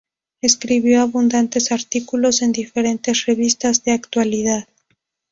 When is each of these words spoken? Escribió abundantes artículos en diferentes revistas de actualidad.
Escribió 0.41 0.99
abundantes 1.03 1.71
artículos 1.71 2.41
en 2.41 2.51
diferentes 2.53 3.27
revistas 3.27 3.83
de 3.83 3.91
actualidad. 3.91 4.67